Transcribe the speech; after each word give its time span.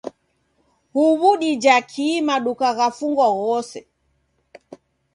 Huw'u 0.93 1.29
dija 1.41 1.77
kii 1.91 2.17
maduka 2.27 2.67
ghafungwa 2.77 3.27
ghose? 3.39 3.79